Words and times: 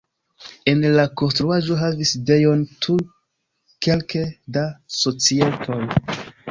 En 0.71 0.79
la 0.99 1.03
konstruaĵo 1.21 1.77
havis 1.81 2.13
sidejon 2.15 2.65
tuj 2.87 2.99
kelke 3.89 4.27
da 4.59 4.69
societoj. 5.03 5.83